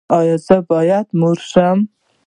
ایا 0.17 0.35
زه 0.45 0.57
باید 0.69 1.07
مور 1.19 1.37
شم؟ 1.51 1.77